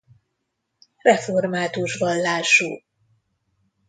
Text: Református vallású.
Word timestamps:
Református 1.05 1.97
vallású. 1.97 2.69